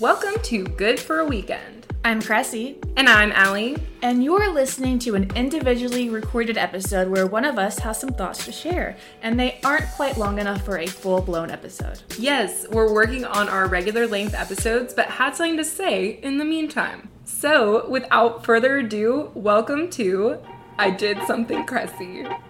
[0.00, 1.88] Welcome to Good for a Weekend.
[2.04, 2.80] I'm Kressie.
[2.96, 3.76] And I'm Ali.
[4.00, 8.44] And you're listening to an individually recorded episode where one of us has some thoughts
[8.44, 12.00] to share, and they aren't quite long enough for a full blown episode.
[12.16, 16.44] Yes, we're working on our regular length episodes, but had something to say in the
[16.44, 17.08] meantime.
[17.24, 20.38] So, without further ado, welcome to
[20.78, 22.40] I Did Something Kressie.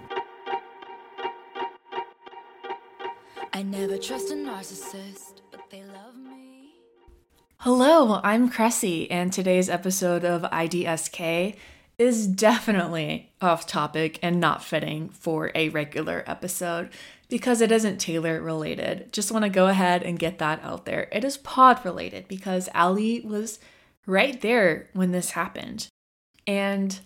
[3.55, 5.41] I never trust a narcissist,
[7.63, 11.57] Hello, I'm Kressie, and today's episode of IDSK
[11.99, 16.89] is definitely off topic and not fitting for a regular episode
[17.29, 19.13] because it isn't Taylor related.
[19.13, 21.09] Just want to go ahead and get that out there.
[21.11, 23.59] It is pod related because Ali was
[24.07, 25.89] right there when this happened.
[26.47, 27.01] And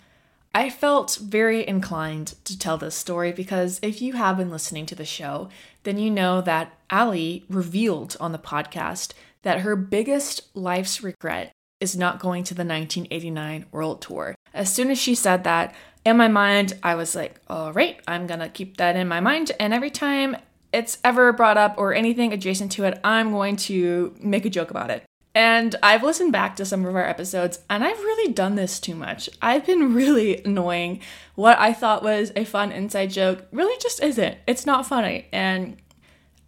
[0.55, 4.95] I felt very inclined to tell this story because if you have been listening to
[4.95, 5.49] the show,
[5.85, 11.97] then you know that Ali revealed on the podcast that her biggest life's regret is
[11.97, 14.35] not going to the 1989 World Tour.
[14.55, 18.27] As soon as she said that, in my mind, I was like, all right, I'm
[18.27, 19.53] gonna keep that in my mind.
[19.59, 20.37] And every time
[20.73, 24.71] it's ever brought up or anything adjacent to it, I'm going to make a joke
[24.71, 25.05] about it.
[25.35, 28.95] And I've listened back to some of our episodes and I've really done this too
[28.95, 29.31] much.
[29.41, 31.01] I've been really annoying.
[31.35, 34.39] What I thought was a fun inside joke really just isn't.
[34.47, 35.29] It's not funny.
[35.33, 35.77] And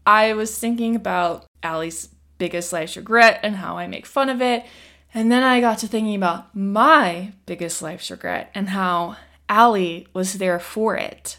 [0.07, 4.65] I was thinking about Ali's biggest life's regret and how I make fun of it.
[5.13, 9.17] And then I got to thinking about my biggest life's regret and how
[9.49, 11.39] Ali was there for it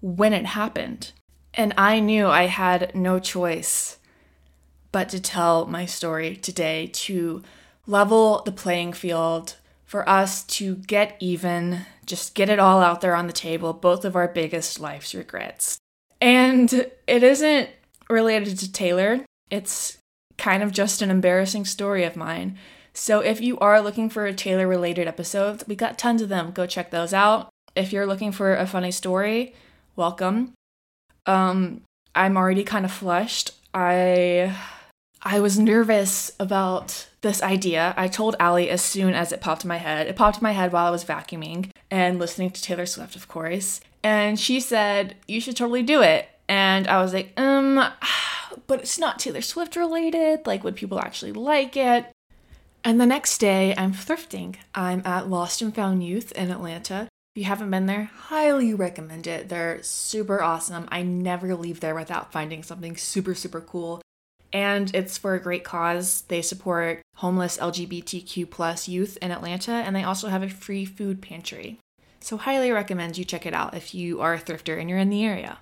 [0.00, 1.12] when it happened.
[1.54, 3.98] And I knew I had no choice
[4.92, 7.42] but to tell my story today to
[7.86, 13.14] level the playing field for us to get even, just get it all out there
[13.14, 15.78] on the table, both of our biggest life's regrets.
[16.20, 16.70] And
[17.06, 17.70] it isn't
[18.10, 19.98] related to Taylor, it's
[20.38, 22.56] kind of just an embarrassing story of mine.
[22.94, 26.52] So if you are looking for a Taylor related episode, we got tons of them.
[26.52, 27.50] Go check those out.
[27.76, 29.54] If you're looking for a funny story,
[29.96, 30.54] welcome.
[31.26, 31.82] Um
[32.14, 33.52] I'm already kind of flushed.
[33.74, 34.56] I
[35.22, 37.94] I was nervous about this idea.
[37.96, 40.06] I told Ali as soon as it popped in my head.
[40.06, 43.28] It popped in my head while I was vacuuming and listening to Taylor Swift, of
[43.28, 43.80] course.
[44.02, 46.28] And she said, You should totally do it.
[46.48, 47.76] And I was like, um,
[48.66, 50.46] but it's not Taylor Swift related.
[50.46, 52.06] Like, would people actually like it?
[52.84, 54.56] And the next day, I'm thrifting.
[54.74, 57.08] I'm at Lost and Found Youth in Atlanta.
[57.34, 59.48] If you haven't been there, highly recommend it.
[59.48, 60.88] They're super awesome.
[60.90, 64.00] I never leave there without finding something super, super cool.
[64.52, 66.22] And it's for a great cause.
[66.28, 71.20] They support homeless LGBTQ plus youth in Atlanta, and they also have a free food
[71.20, 71.78] pantry.
[72.20, 75.10] So, highly recommend you check it out if you are a thrifter and you're in
[75.10, 75.58] the area.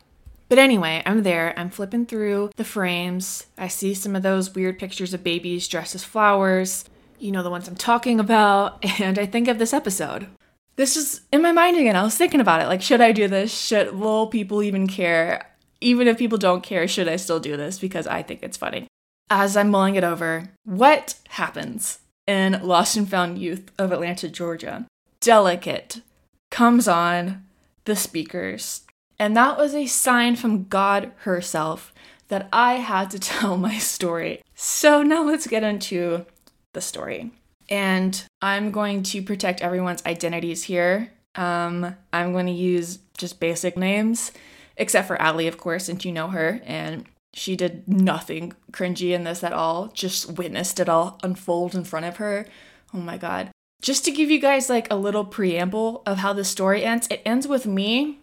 [0.49, 1.55] But anyway, I'm there.
[1.57, 3.47] I'm flipping through the frames.
[3.59, 6.85] I see some of those weird pictures of babies dressed as flowers.
[7.19, 8.85] You know the ones I'm talking about.
[9.01, 10.29] And I think of this episode.
[10.77, 11.97] This is in my mind again.
[11.97, 12.67] I was thinking about it.
[12.67, 13.53] Like, should I do this?
[13.53, 15.51] Should will people even care?
[15.81, 17.79] Even if people don't care, should I still do this?
[17.79, 18.87] Because I think it's funny.
[19.29, 24.87] As I'm mulling it over, what happens in Lost and Found Youth of Atlanta, Georgia?
[25.21, 26.03] Delicate
[26.51, 27.45] comes on
[27.85, 28.86] the speakers
[29.19, 31.93] And that was a sign from God herself
[32.29, 34.43] that I had to tell my story.
[34.55, 36.27] So now let's get into
[36.73, 37.33] the story.
[37.69, 41.13] And I'm going to protect everyone's identities here.
[41.35, 44.33] Um, I'm going to use just basic names,
[44.77, 46.61] except for Ali, of course, since you know her.
[46.65, 51.85] And she did nothing cringy in this at all, just witnessed it all unfold in
[51.85, 52.47] front of her.
[52.95, 53.51] Oh my God.
[53.83, 57.21] Just to give you guys like a little preamble of how the story ends, it
[57.27, 58.21] ends with me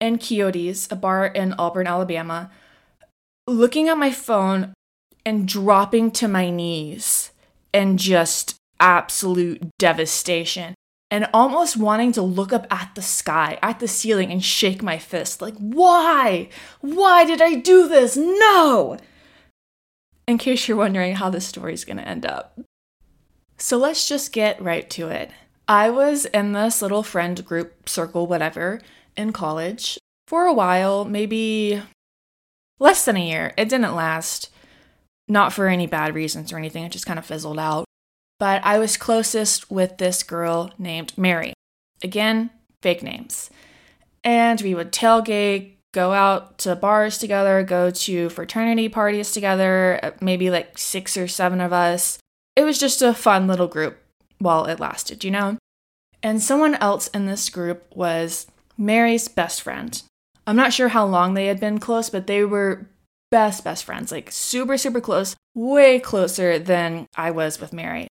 [0.00, 2.50] and Coyotes, a bar in Auburn, Alabama,
[3.46, 4.74] looking at my phone
[5.24, 7.30] and dropping to my knees
[7.72, 10.74] and just absolute devastation
[11.10, 14.98] and almost wanting to look up at the sky, at the ceiling, and shake my
[14.98, 15.40] fist.
[15.40, 16.48] Like, why?
[16.80, 18.16] Why did I do this?
[18.16, 18.98] No!
[20.26, 22.58] In case you're wondering how this story's gonna end up.
[23.56, 25.30] So let's just get right to it.
[25.68, 28.80] I was in this little friend group, circle, whatever,
[29.16, 31.82] in college for a while, maybe
[32.78, 33.54] less than a year.
[33.56, 34.50] It didn't last,
[35.28, 37.84] not for any bad reasons or anything, it just kind of fizzled out.
[38.38, 41.54] But I was closest with this girl named Mary.
[42.02, 42.50] Again,
[42.82, 43.50] fake names.
[44.22, 50.10] And we would tailgate, go out to bars together, go to fraternity parties together, uh,
[50.20, 52.18] maybe like six or seven of us.
[52.54, 53.98] It was just a fun little group
[54.38, 55.56] while it lasted, you know?
[56.22, 58.46] And someone else in this group was
[58.78, 60.02] Mary's best friend.
[60.46, 62.86] I'm not sure how long they had been close, but they were
[63.30, 68.08] best, best friends, like super, super close, way closer than I was with Mary.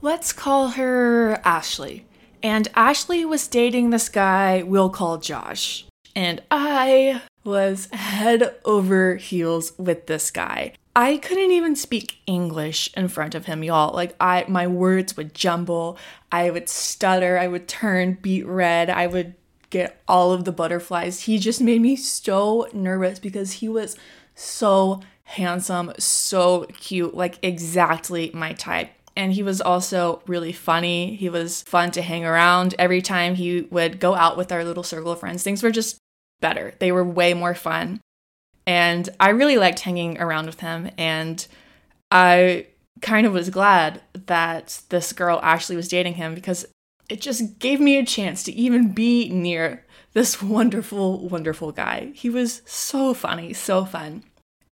[0.00, 2.06] Let's call her Ashley.
[2.42, 5.86] And Ashley was dating this guy we'll call Josh.
[6.14, 10.74] And I was head over heels with this guy.
[10.96, 13.94] I couldn't even speak English in front of him, y'all.
[13.94, 15.98] Like I my words would jumble,
[16.30, 19.34] I would stutter, I would turn beet red, I would
[19.74, 21.22] get all of the butterflies.
[21.22, 23.96] He just made me so nervous because he was
[24.36, 28.92] so handsome, so cute, like exactly my type.
[29.16, 31.16] And he was also really funny.
[31.16, 32.76] He was fun to hang around.
[32.78, 35.98] Every time he would go out with our little circle of friends, things were just
[36.40, 36.74] better.
[36.78, 38.00] They were way more fun.
[38.68, 40.90] And I really liked hanging around with him.
[40.96, 41.44] And
[42.12, 42.66] I
[43.02, 46.64] kind of was glad that this girl actually was dating him because
[47.08, 52.12] it just gave me a chance to even be near this wonderful, wonderful guy.
[52.14, 54.24] He was so funny, so fun.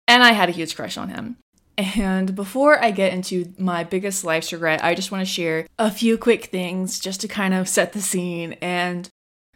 [0.08, 1.38] And I had a huge crush on him.
[1.78, 5.92] And before I get into my biggest life's regret, I just want to share a
[5.92, 9.08] few quick things just to kind of set the scene and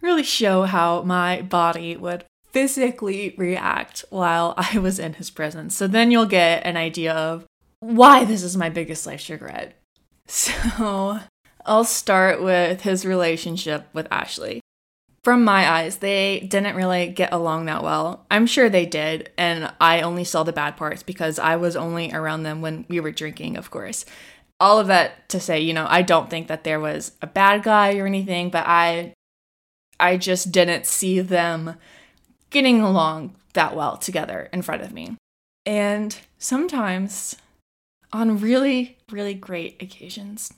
[0.01, 5.75] really show how my body would physically react while I was in his presence.
[5.75, 7.45] So then you'll get an idea of
[7.79, 9.77] why this is my biggest life's regret.
[10.27, 11.19] So
[11.65, 14.61] I'll start with his relationship with Ashley.
[15.23, 18.25] From my eyes, they didn't really get along that well.
[18.31, 22.11] I'm sure they did, and I only saw the bad parts because I was only
[22.11, 24.03] around them when we were drinking, of course.
[24.59, 27.61] All of that to say, you know, I don't think that there was a bad
[27.61, 29.13] guy or anything, but I
[29.99, 31.75] I just didn't see them
[32.49, 35.15] getting along that well together in front of me.
[35.65, 37.35] And sometimes
[38.11, 40.51] on really, really great occasions,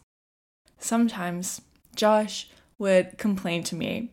[0.84, 1.62] sometimes
[1.96, 4.12] Josh would complain to me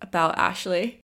[0.00, 1.00] about Ashley.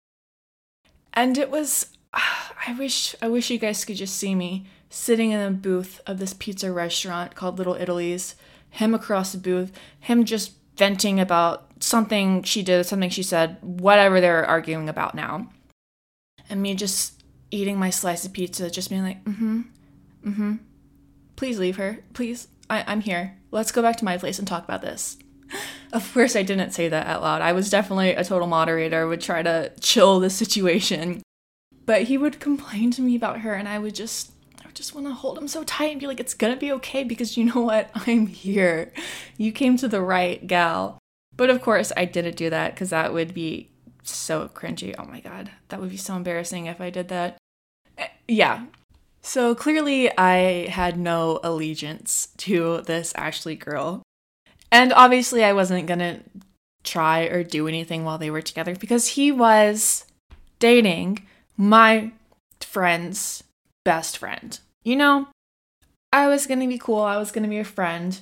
[1.15, 5.41] And it was I wish I wish you guys could just see me sitting in
[5.41, 8.35] a booth of this pizza restaurant called Little Italy's,
[8.71, 14.21] him across the booth, him just venting about something she did, something she said, whatever
[14.21, 15.51] they're arguing about now.
[16.49, 19.63] And me just eating my slice of pizza, just being like, mm-hmm,
[20.27, 20.55] mm-hmm.
[21.37, 22.01] Please leave her.
[22.13, 22.49] Please.
[22.71, 23.37] I- I'm here.
[23.51, 25.17] Let's go back to my place and talk about this.
[25.93, 27.43] Of course, I didn't say that out loud.
[27.43, 31.23] I was definitely a total moderator, would try to chill the situation.
[31.85, 34.31] But he would complain to me about her, and I would just,
[34.63, 36.73] I would just want to hold him so tight and be like, it's gonna be
[36.73, 37.91] okay because you know what?
[38.07, 38.93] I'm here.
[39.37, 40.99] You came to the right gal.
[41.37, 43.71] But of course, I didn't do that because that would be
[44.05, 44.95] so cringy.
[44.99, 47.37] Oh my god, that would be so embarrassing if I did that.
[47.99, 48.65] Eh, yeah.
[49.23, 54.03] So clearly, I had no allegiance to this Ashley girl.
[54.71, 56.21] And obviously, I wasn't gonna
[56.83, 60.05] try or do anything while they were together because he was
[60.59, 61.25] dating
[61.57, 62.11] my
[62.61, 63.45] friend's
[63.85, 64.59] best friend.
[64.83, 65.29] You know,
[66.13, 68.19] I was gonna be cool, I was gonna be a friend.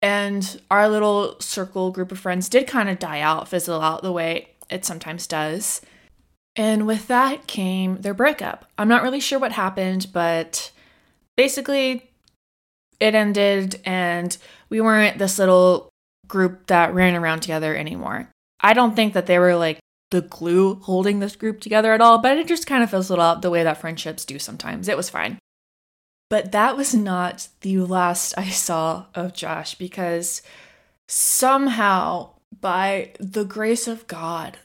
[0.00, 4.12] And our little circle group of friends did kind of die out, fizzle out the
[4.12, 5.80] way it sometimes does.
[6.56, 8.64] And with that came their breakup.
[8.76, 10.72] I'm not really sure what happened, but
[11.36, 12.10] basically
[12.98, 14.36] it ended and
[14.70, 15.88] we weren't this little
[16.26, 18.28] group that ran around together anymore.
[18.60, 19.78] I don't think that they were like
[20.10, 23.42] the glue holding this group together at all, but it just kind of fizzled out
[23.42, 24.88] the way that friendships do sometimes.
[24.88, 25.38] It was fine.
[26.30, 30.42] But that was not the last I saw of Josh because
[31.08, 34.58] somehow, by the grace of God,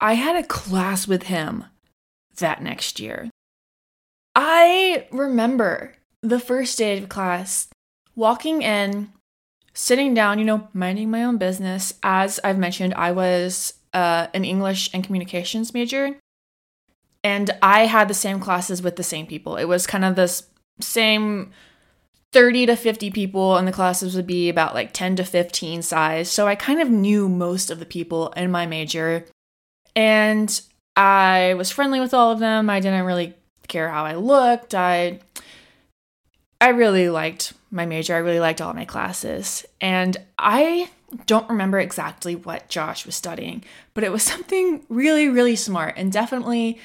[0.00, 1.64] I had a class with him
[2.38, 3.28] that next year.
[4.34, 7.68] I remember the first day of class
[8.14, 9.12] walking in,
[9.74, 11.94] sitting down, you know, minding my own business.
[12.02, 16.16] As I've mentioned, I was uh, an English and communications major.
[17.22, 19.56] And I had the same classes with the same people.
[19.56, 20.44] It was kind of this
[20.80, 21.52] same
[22.32, 26.30] 30 to 50 people, and the classes would be about like 10 to 15 size.
[26.30, 29.26] So I kind of knew most of the people in my major.
[29.94, 30.60] And
[30.96, 32.70] I was friendly with all of them.
[32.70, 33.34] I didn't really
[33.68, 34.74] care how I looked.
[34.74, 35.20] I
[36.60, 38.14] I really liked my major.
[38.14, 39.64] I really liked all my classes.
[39.80, 40.90] And I
[41.26, 46.12] don't remember exactly what Josh was studying, but it was something really really smart and
[46.12, 46.78] definitely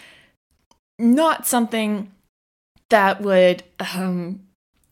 [0.98, 2.12] not something
[2.90, 4.42] that would um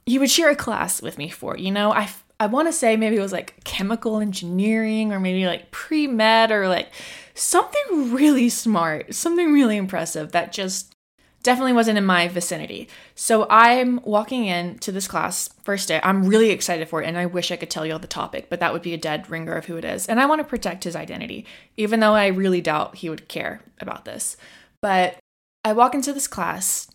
[0.06, 1.58] he would share a class with me for.
[1.58, 2.10] You know, I
[2.44, 6.68] I want to say maybe it was like chemical engineering or maybe like pre-med or
[6.68, 6.90] like
[7.36, 10.94] something really smart, something really impressive that just
[11.42, 12.90] definitely wasn't in my vicinity.
[13.16, 16.02] So I'm walking in to this class first day.
[16.04, 18.50] I'm really excited for it and I wish I could tell you all the topic,
[18.50, 20.08] but that would be a dead ringer of who it is.
[20.08, 21.46] And I want to protect his identity,
[21.78, 24.36] even though I really doubt he would care about this.
[24.82, 25.16] But
[25.64, 26.90] I walk into this class,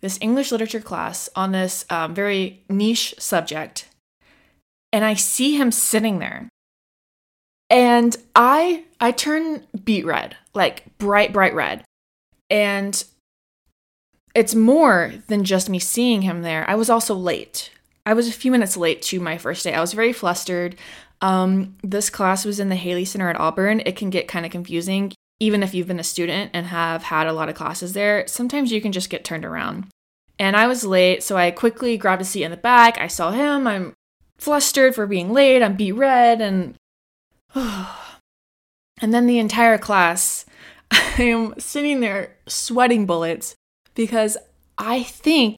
[0.00, 3.86] this English literature class on this um, very niche subject,
[4.92, 6.48] and I see him sitting there.
[7.68, 11.84] And I I turn beet red, like bright bright red.
[12.50, 13.02] And
[14.34, 16.68] it's more than just me seeing him there.
[16.68, 17.70] I was also late.
[18.06, 19.74] I was a few minutes late to my first day.
[19.74, 20.76] I was very flustered.
[21.20, 23.82] Um, this class was in the Haley Center at Auburn.
[23.84, 27.26] It can get kind of confusing, even if you've been a student and have had
[27.26, 28.26] a lot of classes there.
[28.26, 29.86] Sometimes you can just get turned around.
[30.38, 32.98] And I was late, so I quickly grabbed a seat in the back.
[32.98, 33.66] I saw him.
[33.66, 33.94] I'm
[34.40, 35.62] flustered for being late.
[35.62, 36.74] I'm beet red, and
[37.54, 40.46] and then the entire class,
[40.90, 43.54] I am sitting there sweating bullets
[43.94, 44.36] because
[44.78, 45.56] I think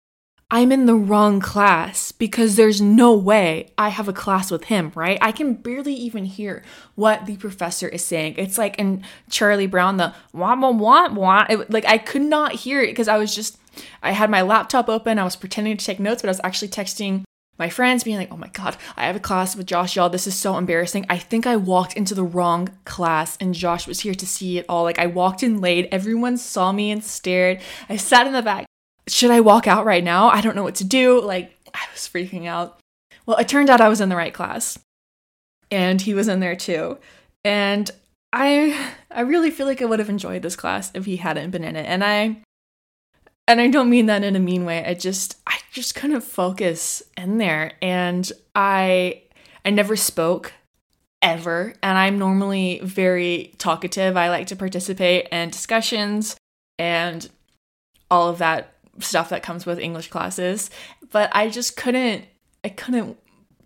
[0.51, 4.93] I'm in the wrong class because there's no way I have a class with him,
[4.95, 5.17] right?
[5.23, 6.63] I can barely even hear
[6.95, 8.35] what the professor is saying.
[8.37, 11.47] It's like in Charlie Brown, the wah wah wah wah.
[11.49, 13.59] It, like I could not hear it because I was just,
[14.03, 15.19] I had my laptop open.
[15.19, 17.25] I was pretending to take notes, but I was actually texting
[17.59, 20.09] my friends, being like, oh my God, I have a class with Josh, y'all.
[20.09, 21.07] This is so embarrassing.
[21.09, 24.67] I think I walked into the wrong class and Josh was here to see it
[24.69, 24.83] all.
[24.85, 25.89] Like I walked in late.
[25.93, 27.61] Everyone saw me and stared.
[27.89, 28.67] I sat in the back
[29.09, 30.29] should I walk out right now?
[30.29, 31.21] I don't know what to do.
[31.21, 32.79] Like, I was freaking out.
[33.27, 34.79] Well, it turned out I was in the right class.
[35.71, 36.99] And he was in there too.
[37.45, 37.91] And
[38.33, 41.65] I I really feel like I would have enjoyed this class if he hadn't been
[41.65, 41.87] in it.
[41.87, 42.43] And I
[43.47, 44.85] and I don't mean that in a mean way.
[44.85, 49.23] I just I just couldn't focus in there and I
[49.65, 50.53] I never spoke
[51.21, 54.17] ever and I'm normally very talkative.
[54.17, 56.37] I like to participate in discussions
[56.79, 57.29] and
[58.11, 60.71] all of that stuff that comes with English classes,
[61.11, 62.25] but I just couldn't
[62.65, 63.19] I couldn't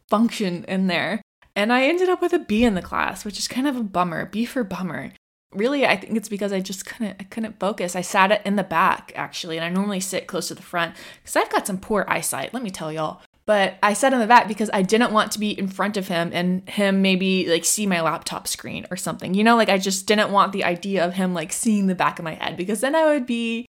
[0.08, 1.20] function in there.
[1.54, 3.82] And I ended up with a B in the class, which is kind of a
[3.82, 4.26] bummer.
[4.26, 5.12] B for bummer.
[5.56, 7.96] Really, I think it's because I just couldn't I couldn't focus.
[7.96, 11.36] I sat in the back actually, and I normally sit close to the front because
[11.36, 13.20] I've got some poor eyesight, let me tell y'all.
[13.46, 16.08] But I sat in the back because I didn't want to be in front of
[16.08, 19.34] him and him maybe like see my laptop screen or something.
[19.34, 22.18] You know, like I just didn't want the idea of him like seeing the back
[22.18, 23.66] of my head because then I would be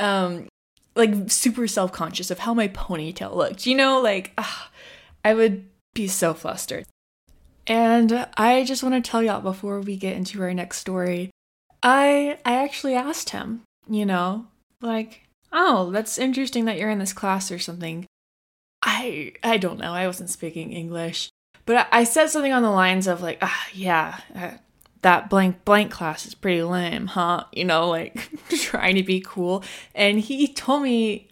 [0.00, 0.48] um
[0.96, 3.64] like super self conscious of how my ponytail looked.
[3.64, 4.68] You know, like ugh,
[5.24, 6.86] I would be so flustered.
[7.66, 11.30] And I just want to tell y'all before we get into our next story,
[11.82, 14.46] I I actually asked him, you know,
[14.80, 18.06] like, "Oh, that's interesting that you're in this class or something."
[18.82, 19.92] I I don't know.
[19.92, 21.28] I wasn't speaking English,
[21.66, 24.50] but I said something on the lines of like, "Ah, yeah, uh,
[25.02, 27.44] that blank blank class is pretty lame, huh?
[27.52, 29.62] You know, like trying to be cool.
[29.94, 31.28] And he told me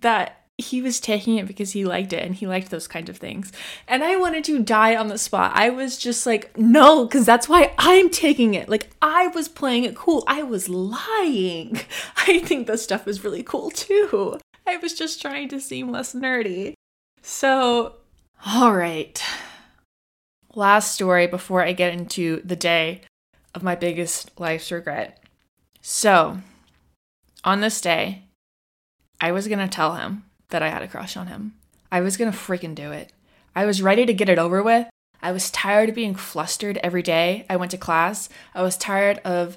[0.00, 3.16] that he was taking it because he liked it and he liked those kinds of
[3.18, 3.52] things.
[3.86, 5.52] And I wanted to die on the spot.
[5.54, 8.68] I was just like, no, because that's why I'm taking it.
[8.68, 10.24] Like, I was playing it cool.
[10.26, 11.80] I was lying.
[12.16, 14.38] I think this stuff is really cool too.
[14.66, 16.74] I was just trying to seem less nerdy.
[17.22, 17.96] So,
[18.44, 19.22] all right
[20.56, 23.02] last story before I get into the day
[23.54, 25.22] of my biggest life's regret.
[25.82, 26.38] So,
[27.44, 28.24] on this day,
[29.20, 31.54] I was going to tell him that I had a crush on him.
[31.90, 33.12] I was to freaking do it.
[33.54, 34.86] I was ready to get it over with.
[35.22, 38.28] I was tired of being flustered every day I went to class.
[38.54, 39.56] I was tired of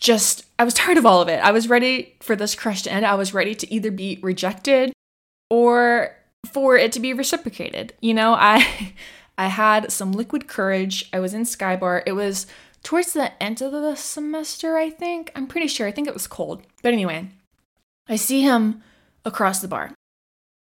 [0.00, 1.40] just, I was tired of all of it.
[1.42, 3.04] I was ready for this crush to end.
[3.04, 4.92] I was ready to either be rejected
[5.50, 6.16] or
[6.52, 7.94] for it to be reciprocated.
[8.00, 8.94] You know, I.
[9.38, 11.08] I had some liquid courage.
[11.12, 12.02] I was in Skybar.
[12.04, 12.48] It was
[12.82, 15.30] towards the end of the semester, I think.
[15.36, 15.86] I'm pretty sure.
[15.86, 16.62] I think it was cold.
[16.82, 17.28] But anyway,
[18.08, 18.82] I see him
[19.24, 19.92] across the bar.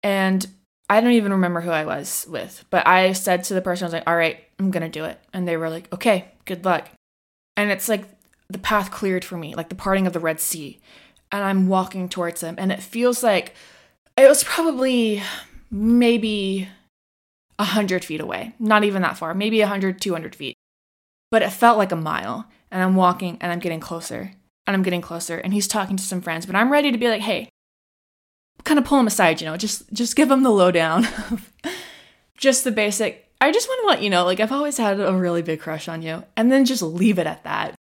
[0.02, 0.46] And
[0.88, 3.86] I don't even remember who I was with, but I said to the person, I
[3.86, 5.18] was like, all right, I'm going to do it.
[5.32, 6.88] And they were like, okay, good luck.
[7.56, 8.04] And it's like
[8.50, 10.80] the path cleared for me, like the parting of the Red Sea.
[11.30, 12.56] And I'm walking towards him.
[12.58, 13.54] And it feels like
[14.16, 15.22] it was probably
[15.70, 16.68] maybe
[17.56, 20.56] 100 feet away, not even that far, maybe 100, 200 feet.
[21.30, 22.46] But it felt like a mile.
[22.70, 24.32] And I'm walking and I'm getting closer
[24.66, 25.38] and I'm getting closer.
[25.38, 27.48] And he's talking to some friends, but I'm ready to be like, hey,
[28.64, 31.06] kind of pull him aside, you know, just just give him the lowdown.
[32.36, 33.28] just the basic.
[33.40, 35.88] I just want to let you know, like I've always had a really big crush
[35.88, 37.74] on you, and then just leave it at that.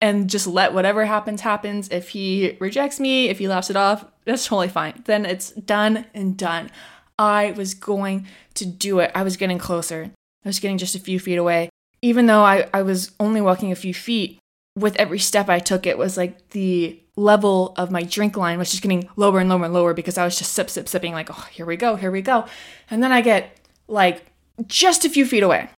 [0.00, 1.88] And just let whatever happens happens.
[1.88, 5.02] If he rejects me, if he laughs it off, that's totally fine.
[5.06, 6.70] Then it's done and done.
[7.18, 9.10] I was going to do it.
[9.14, 10.10] I was getting closer.
[10.44, 11.70] I was getting just a few feet away.
[12.02, 14.38] Even though I, I was only walking a few feet,
[14.76, 18.70] with every step I took, it was like the level of my drink line was
[18.70, 21.30] just getting lower and lower and lower because I was just sip, sip, sipping, like,
[21.30, 22.46] oh, here we go, here we go.
[22.90, 23.56] And then I get
[23.86, 24.26] like
[24.66, 25.70] just a few feet away.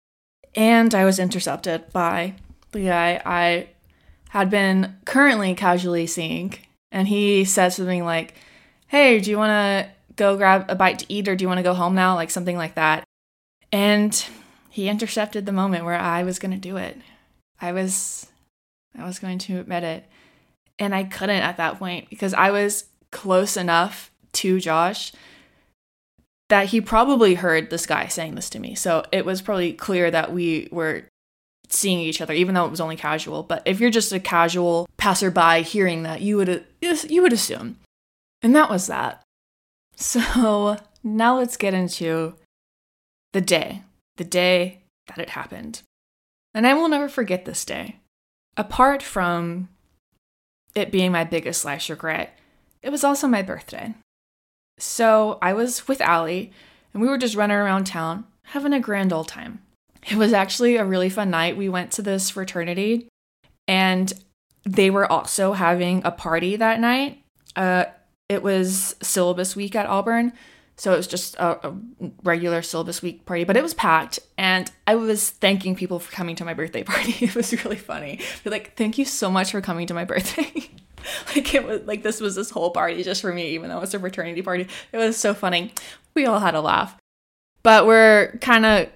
[0.56, 2.36] And I was intercepted by
[2.72, 3.70] the guy I
[4.30, 6.56] had been currently casually seeing.
[6.92, 8.36] And he said something like,
[8.88, 11.58] hey, do you want to go grab a bite to eat or do you want
[11.58, 12.16] to go home now?
[12.16, 13.04] Like something like that.
[13.72, 14.26] And
[14.70, 16.98] he intercepted the moment where I was going to do it.
[17.62, 18.28] I was
[18.98, 20.06] I was going to admit it.
[20.80, 25.14] And I couldn't at that point because I was close enough to Josh
[26.50, 28.76] that he probably heard this guy saying this to me.
[28.76, 31.06] So it was probably clear that we were
[31.70, 33.44] seeing each other, even though it was only casual.
[33.44, 37.78] But if you're just a casual passerby hearing that, you would you would assume.
[38.42, 39.22] And that was that.
[39.98, 42.36] So now let's get into
[43.32, 43.84] the day,
[44.18, 45.84] the day that it happened.
[46.54, 48.02] And I will never forget this day
[48.58, 49.70] apart from
[50.76, 52.38] it being my biggest slash regret,
[52.84, 53.96] it was also my birthday.
[54.78, 56.52] So I was with Ali
[56.94, 59.62] and we were just running around town having a grand old time.
[60.08, 61.58] It was actually a really fun night.
[61.58, 63.08] We went to this fraternity
[63.68, 64.14] and
[64.64, 67.24] they were also having a party that night.
[67.56, 67.86] Uh,
[68.30, 70.34] it was syllabus week at Auburn.
[70.78, 71.74] So it was just a, a,
[72.24, 74.20] regular syllabus week party, but it was packed.
[74.38, 77.14] And I was thanking people for coming to my birthday party.
[77.26, 78.20] It was really funny.
[78.44, 80.52] Be like, thank you so much for coming to my birthday.
[81.36, 83.82] like it was like this was this whole party just for me, even though it
[83.82, 84.68] was a fraternity party.
[84.92, 85.74] It was so funny.
[86.14, 86.98] We all had a laugh.
[87.64, 88.90] But we're kind of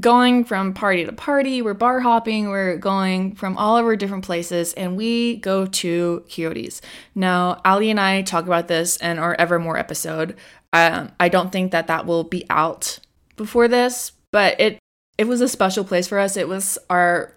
[0.00, 1.62] going from party to party.
[1.62, 2.48] We're bar hopping.
[2.48, 6.80] We're going from all over different places, and we go to Coyotes.
[7.14, 10.36] Now, Ali and I talk about this in our Evermore episode.
[10.76, 12.98] Um, I don't think that that will be out
[13.36, 14.78] before this, but it
[15.16, 16.36] it was a special place for us.
[16.36, 17.32] It was our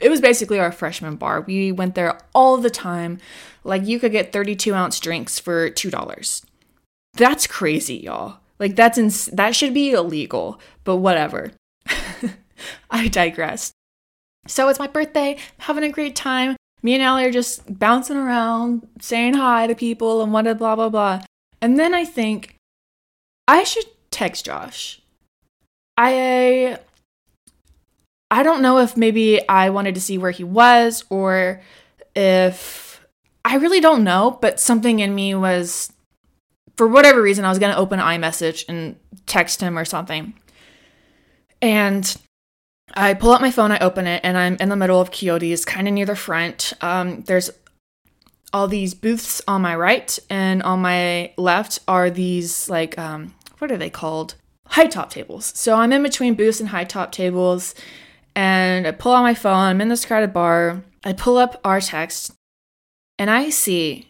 [0.00, 1.42] it was basically our freshman bar.
[1.42, 3.18] We went there all the time.
[3.64, 6.44] Like you could get 32 ounce drinks for two dollars.
[7.14, 8.38] That's crazy, y'all.
[8.58, 11.52] Like that's ins- that should be illegal, but whatever.
[12.90, 13.72] I digress.
[14.46, 16.56] So it's my birthday, having a great time.
[16.82, 20.88] Me and Ali are just bouncing around, saying hi to people and what blah blah
[20.88, 21.20] blah.
[21.60, 22.53] And then I think
[23.46, 25.00] I should text Josh.
[25.96, 26.78] I
[28.30, 31.60] I don't know if maybe I wanted to see where he was or
[32.16, 33.04] if
[33.44, 35.92] I really don't know, but something in me was
[36.76, 40.34] for whatever reason I was going to open iMessage and text him or something.
[41.62, 42.16] And
[42.94, 45.64] I pull out my phone, I open it, and I'm in the middle of Coyotes,
[45.64, 46.72] kind of near the front.
[46.80, 47.50] Um, there's
[48.54, 53.72] all these booths on my right, and on my left are these like um, what
[53.72, 54.36] are they called?
[54.68, 55.52] High top tables.
[55.56, 57.74] So I'm in between booths and high top tables,
[58.34, 59.58] and I pull out my phone.
[59.58, 60.84] I'm in this crowded bar.
[61.04, 62.32] I pull up our text,
[63.18, 64.08] and I see,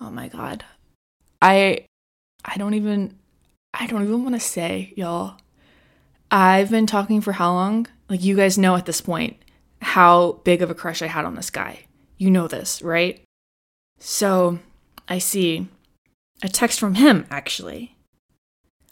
[0.00, 0.64] oh my god,
[1.42, 1.86] I,
[2.44, 3.18] I don't even,
[3.74, 5.38] I don't even want to say, y'all.
[6.30, 7.88] I've been talking for how long?
[8.08, 9.36] Like you guys know at this point
[9.82, 11.80] how big of a crush I had on this guy.
[12.16, 13.25] You know this, right?
[13.98, 14.58] So
[15.08, 15.68] I see
[16.42, 17.96] a text from him, actually.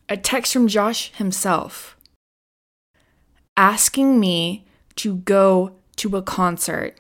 [0.09, 1.97] A text from Josh himself
[3.57, 4.65] asking me
[4.97, 6.97] to go to a concert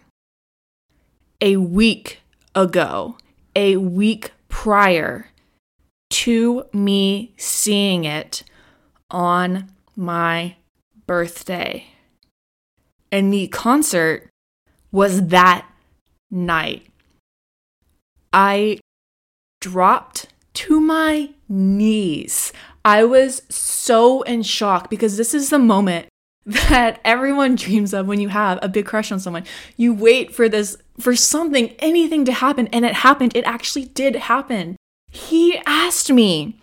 [1.40, 2.20] a week
[2.54, 3.16] ago,
[3.56, 5.28] a week prior
[6.10, 8.44] to me seeing it
[9.10, 10.56] on my
[11.06, 11.86] birthday.
[13.10, 14.30] And the concert
[14.92, 15.66] was that
[16.30, 16.86] night.
[18.34, 18.80] I
[19.60, 22.52] dropped to my knees.
[22.84, 26.08] I was so in shock because this is the moment
[26.46, 29.44] that everyone dreams of when you have a big crush on someone.
[29.76, 33.36] You wait for this, for something, anything to happen, and it happened.
[33.36, 34.76] It actually did happen.
[35.12, 36.58] He asked me,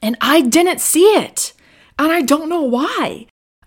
[0.00, 1.52] and I didn't see it.
[1.98, 3.26] And I don't know why.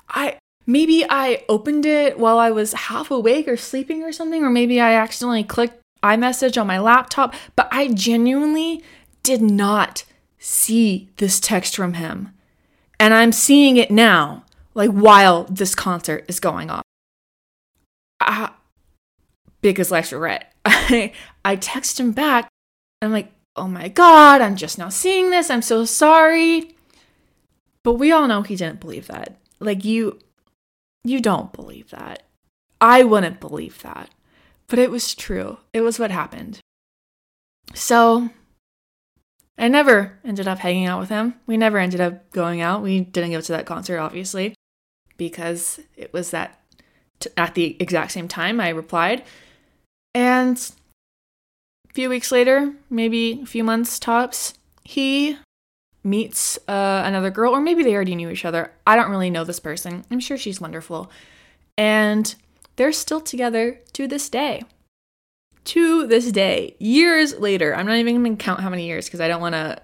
[0.10, 4.50] I maybe I opened it while I was half awake or sleeping or something, or
[4.50, 8.84] maybe I accidentally clicked iMessage on my laptop, but I genuinely
[9.24, 10.06] did not
[10.38, 12.32] see this text from him.
[13.00, 16.82] And I'm seeing it now, like while this concert is going on.
[18.22, 18.50] Uh,
[19.62, 20.54] biggest life regret.
[20.64, 21.12] I,
[21.46, 22.48] I text him back.
[23.02, 25.50] I'm like, oh my God, I'm just now seeing this.
[25.50, 26.76] I'm so sorry.
[27.84, 29.38] But we all know he didn't believe that.
[29.60, 30.20] Like, you,
[31.04, 32.24] you don't believe that.
[32.82, 34.10] I wouldn't believe that.
[34.68, 35.58] But it was true.
[35.74, 36.60] It was what happened.
[37.74, 38.30] So
[39.58, 41.36] I never ended up hanging out with him.
[41.46, 42.82] We never ended up going out.
[42.82, 44.56] We didn't go to that concert, obviously,
[45.18, 46.60] because it was that
[47.20, 49.24] t- at the exact same time I replied.
[50.14, 50.58] And
[51.90, 55.38] a few weeks later, maybe a few months tops, he
[56.04, 58.72] meets uh, another girl, or maybe they already knew each other.
[58.86, 60.06] I don't really know this person.
[60.12, 61.10] I'm sure she's wonderful.
[61.78, 62.34] And
[62.76, 64.64] they're still together to this day
[65.66, 69.28] to this day, years later, I'm not even to count how many years because I
[69.28, 69.82] don't want to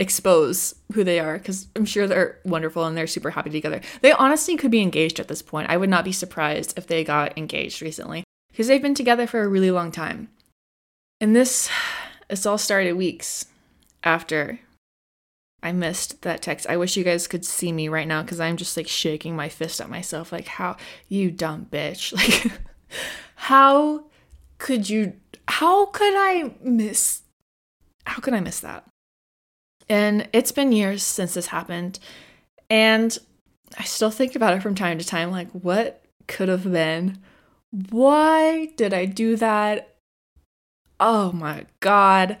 [0.00, 3.80] expose who they are because I'm sure they're wonderful and they're super happy together.
[4.00, 5.70] They honestly could be engaged at this point.
[5.70, 9.42] I would not be surprised if they got engaged recently because they've been together for
[9.42, 10.30] a really long time.
[11.20, 11.68] And this,
[12.28, 13.46] this all started weeks
[14.02, 14.60] after
[15.64, 16.66] I missed that text.
[16.68, 19.48] I wish you guys could see me right now because I'm just like shaking my
[19.48, 20.30] fist at myself.
[20.30, 20.76] Like, how,
[21.08, 22.12] you dumb bitch.
[22.24, 22.52] Like,
[23.34, 24.04] how
[24.58, 25.14] could you
[25.48, 27.22] how could I miss
[28.06, 28.84] how could I miss that?
[29.88, 31.98] And it's been years since this happened.
[32.70, 33.18] And
[33.76, 37.18] I still think about it from time to time like what could have been?
[37.90, 39.96] Why did I do that?
[41.00, 42.38] Oh my god.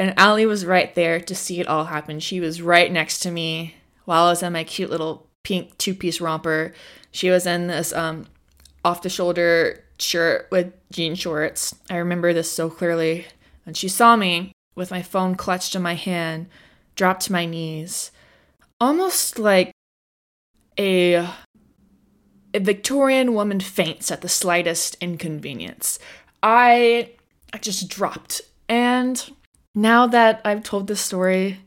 [0.00, 2.20] And Ali was right there to see it all happen.
[2.20, 3.74] She was right next to me
[4.06, 6.72] while I was in my cute little pink two-piece romper.
[7.10, 8.24] She was in this um
[8.82, 11.74] off the shoulder shirt with jean shorts.
[11.90, 13.26] I remember this so clearly.
[13.66, 16.46] And she saw me with my phone clutched in my hand,
[16.96, 18.10] dropped to my knees,
[18.80, 19.70] almost like
[20.78, 21.28] a,
[22.54, 25.98] a Victorian woman faints at the slightest inconvenience.
[26.42, 27.10] I
[27.52, 28.40] I just dropped.
[28.66, 29.30] And
[29.74, 31.60] now that I've told this story,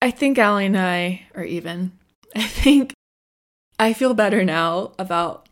[0.00, 1.92] I think Ali and I are even.
[2.36, 2.92] I think
[3.78, 5.48] I feel better now about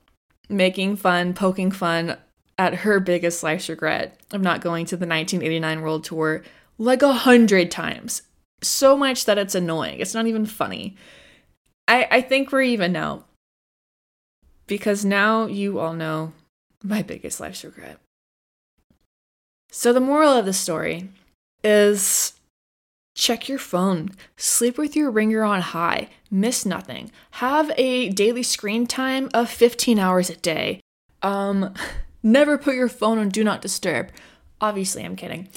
[0.48, 2.16] making fun, poking fun
[2.58, 6.42] at her biggest life's regret of not going to the 1989 World Tour
[6.78, 8.22] like a hundred times.
[8.62, 10.00] So much that it's annoying.
[10.00, 10.96] It's not even funny.
[11.88, 13.24] I, I think we're even now.
[14.66, 16.32] Because now you all know
[16.82, 17.98] my biggest life's regret.
[19.78, 21.10] So, the moral of the story
[21.62, 22.32] is
[23.14, 28.86] check your phone, sleep with your ringer on high, miss nothing, have a daily screen
[28.86, 30.80] time of 15 hours a day.
[31.20, 31.74] Um,
[32.22, 34.12] never put your phone on do not disturb.
[34.62, 35.50] Obviously, I'm kidding.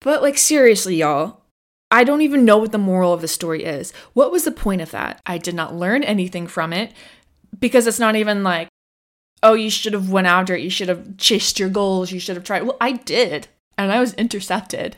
[0.00, 1.42] But like seriously, y'all,
[1.90, 3.92] I don't even know what the moral of the story is.
[4.14, 5.20] What was the point of that?
[5.26, 6.94] I did not learn anything from it
[7.60, 8.68] because it's not even like,
[9.42, 12.36] oh, you should have went after it, you should have chased your goals, you should
[12.36, 12.62] have tried.
[12.62, 14.96] Well, I did, and I was intercepted.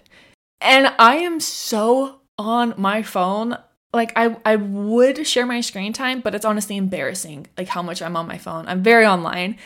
[0.61, 3.57] And I am so on my phone.
[3.93, 8.03] Like I I would share my screen time, but it's honestly embarrassing like how much
[8.03, 8.67] I'm on my phone.
[8.69, 9.57] I'm very online.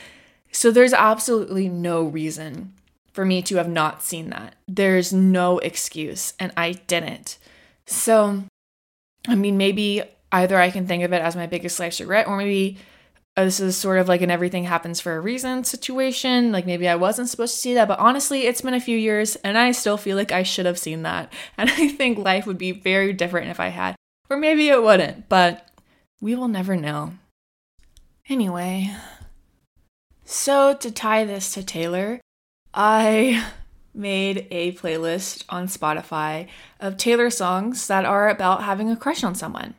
[0.52, 2.74] So there's absolutely no reason
[3.12, 4.54] for me to have not seen that.
[4.68, 7.38] There's no excuse and I didn't.
[7.86, 8.44] So
[9.26, 12.36] I mean maybe either I can think of it as my biggest life's regret or
[12.36, 12.78] maybe
[13.34, 16.52] Uh, this is sort of like an everything happens for a reason situation.
[16.52, 19.36] Like maybe I wasn't supposed to see that, but honestly, it's been a few years
[19.36, 21.32] and I still feel like I should have seen that.
[21.56, 23.96] And I think life would be very different if I had,
[24.28, 25.68] or maybe it wouldn't, but
[26.20, 27.14] we will never know.
[28.28, 28.94] Anyway,
[30.24, 32.20] so to tie this to Taylor,
[32.74, 33.44] I
[33.94, 36.48] made a playlist on Spotify
[36.80, 39.74] of Taylor songs that are about having a crush on someone.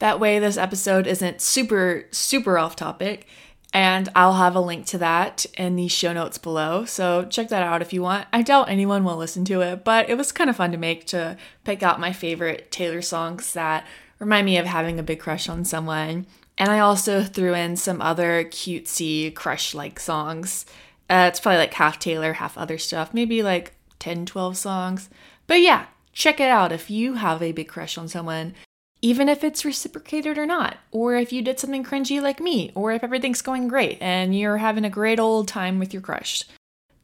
[0.00, 3.26] That way, this episode isn't super, super off topic.
[3.72, 6.84] And I'll have a link to that in the show notes below.
[6.84, 8.26] So check that out if you want.
[8.32, 11.06] I doubt anyone will listen to it, but it was kind of fun to make
[11.08, 13.86] to pick out my favorite Taylor songs that
[14.18, 16.26] remind me of having a big crush on someone.
[16.58, 20.66] And I also threw in some other cutesy crush like songs.
[21.08, 25.10] Uh, it's probably like half Taylor, half other stuff, maybe like 10, 12 songs.
[25.46, 28.54] But yeah, check it out if you have a big crush on someone,
[29.02, 32.92] even if it's reciprocated or not, or if you did something cringy like me, or
[32.92, 36.42] if everything's going great and you're having a great old time with your crush.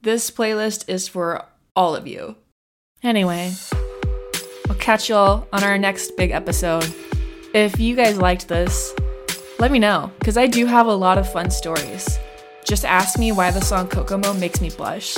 [0.02, 2.37] This playlist is for all of you.
[3.02, 3.52] Anyway,
[4.68, 6.92] I'll catch y'all on our next big episode.
[7.54, 8.94] If you guys liked this,
[9.59, 12.18] let me know, because I do have a lot of fun stories.
[12.64, 15.16] Just ask me why the song Kokomo makes me blush.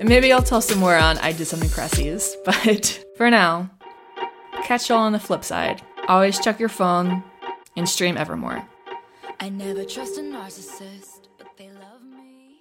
[0.00, 2.34] And maybe I'll tell some more on I Did Something Kressies.
[2.44, 3.70] But for now,
[4.64, 5.82] catch y'all on the flip side.
[6.08, 7.22] Always check your phone
[7.76, 8.66] and stream Evermore.
[9.38, 12.60] I never trust a narcissist, but they love me.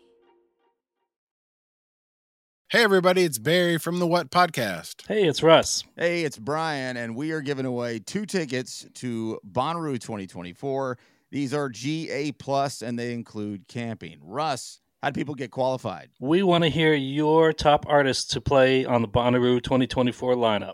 [2.70, 5.08] Hey, everybody, it's Barry from the What Podcast.
[5.08, 5.84] Hey, it's Russ.
[5.96, 10.98] Hey, it's Brian, and we are giving away two tickets to Bonnaroo 2024.
[11.32, 14.20] These are GA plus, and they include camping.
[14.22, 16.10] Russ, how do people get qualified?
[16.20, 20.74] We want to hear your top artists to play on the Bonnaroo 2024 lineup.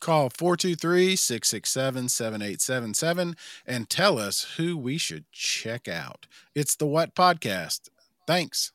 [0.00, 3.36] Call 423 667 7877
[3.66, 6.26] and tell us who we should check out.
[6.54, 7.90] It's the What Podcast.
[8.26, 8.72] Thanks.